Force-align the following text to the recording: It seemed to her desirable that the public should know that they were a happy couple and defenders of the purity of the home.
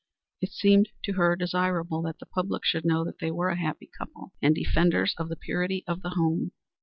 It 0.41 0.49
seemed 0.51 0.89
to 1.03 1.13
her 1.13 1.35
desirable 1.35 2.01
that 2.01 2.17
the 2.17 2.25
public 2.25 2.65
should 2.65 2.85
know 2.85 3.03
that 3.05 3.19
they 3.19 3.29
were 3.29 3.49
a 3.49 3.55
happy 3.55 3.87
couple 3.95 4.33
and 4.41 4.55
defenders 4.55 5.13
of 5.19 5.29
the 5.29 5.35
purity 5.35 5.83
of 5.87 6.01
the 6.01 6.09
home. 6.15 6.53